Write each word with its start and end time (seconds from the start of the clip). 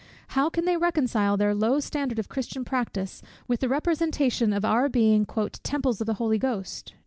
How 0.29 0.49
can 0.49 0.65
they 0.65 0.77
reconcile 0.77 1.37
their 1.37 1.53
low 1.53 1.79
standard 1.79 2.17
of 2.17 2.27
Christian 2.27 2.65
practice 2.65 3.21
with 3.47 3.59
the 3.59 3.69
representation 3.69 4.51
of 4.51 4.65
our 4.65 4.89
being 4.89 5.27
"temples 5.27 6.01
of 6.01 6.07
the 6.07 6.15
Holy 6.15 6.39
Ghost?" 6.39 6.95